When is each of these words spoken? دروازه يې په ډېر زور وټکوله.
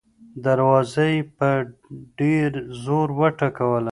دروازه 0.45 1.05
يې 1.13 1.19
په 1.37 1.49
ډېر 2.19 2.49
زور 2.83 3.07
وټکوله. 3.19 3.89